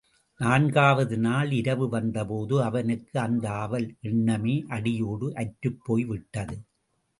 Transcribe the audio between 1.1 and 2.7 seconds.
நாள் இரவு வந்தபோது,